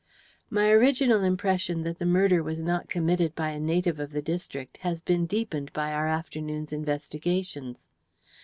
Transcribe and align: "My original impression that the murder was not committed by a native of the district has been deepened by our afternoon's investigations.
"My 0.49 0.71
original 0.71 1.23
impression 1.23 1.83
that 1.83 1.99
the 1.99 2.07
murder 2.07 2.41
was 2.41 2.59
not 2.59 2.89
committed 2.89 3.35
by 3.35 3.51
a 3.51 3.59
native 3.59 3.99
of 3.99 4.09
the 4.13 4.21
district 4.23 4.77
has 4.77 4.99
been 4.99 5.27
deepened 5.27 5.71
by 5.73 5.93
our 5.93 6.07
afternoon's 6.07 6.73
investigations. 6.73 7.87